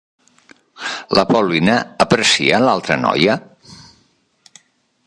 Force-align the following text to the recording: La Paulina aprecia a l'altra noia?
La 1.17 1.25
Paulina 1.31 1.75
aprecia 2.07 2.57
a 2.59 2.63
l'altra 2.65 2.99
noia? 3.07 3.37